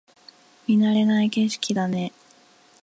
[0.65, 2.11] 見慣れない景色だね